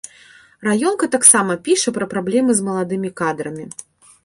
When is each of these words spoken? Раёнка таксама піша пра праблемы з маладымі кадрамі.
Раёнка 0.67 1.09
таксама 1.15 1.57
піша 1.69 1.93
пра 1.99 2.09
праблемы 2.15 2.51
з 2.61 2.67
маладымі 2.71 3.09
кадрамі. 3.21 3.65